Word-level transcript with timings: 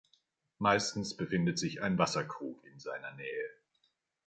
Meistens 0.57 1.15
befindet 1.15 1.59
sich 1.59 1.83
ein 1.83 1.99
Wasserkrug 1.99 2.65
in 2.65 2.79
seiner 2.79 3.11
Nähe. 3.13 3.51